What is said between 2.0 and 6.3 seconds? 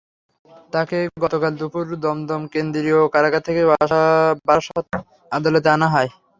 দমদম কেন্দ্রীয় কারাগার থেকে বারাসাত আদালতে আনা হয়।